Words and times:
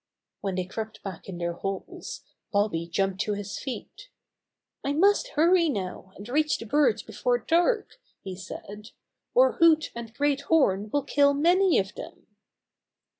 When 0.39 0.55
they 0.55 0.65
crept 0.65 1.03
back 1.03 1.29
in 1.29 1.37
their 1.37 1.53
holes, 1.53 2.21
Bobby 2.51 2.87
jumped 2.87 3.21
to 3.21 3.35
his 3.35 3.59
feet. 3.59 4.09
"I 4.83 4.93
must 4.93 5.27
hurry 5.37 5.69
now, 5.69 6.11
and 6.15 6.27
reach 6.27 6.57
the 6.57 6.65
birds 6.65 7.03
before 7.03 7.37
dark," 7.37 7.99
he 8.23 8.35
said, 8.35 8.89
"or 9.35 9.57
Hoot 9.57 9.91
and 9.93 10.11
Great 10.15 10.41
Horn 10.41 10.89
will 10.89 11.03
kill 11.03 11.35
many 11.35 11.77
of 11.77 11.93
them." 11.93 12.25